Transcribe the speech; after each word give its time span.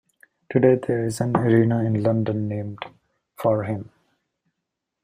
Today 0.49 0.79
there 0.87 1.05
is 1.05 1.21
an 1.21 1.37
arena 1.37 1.83
in 1.83 2.01
London 2.01 2.47
named 2.47 2.79
for 3.37 3.65
him. 3.65 3.91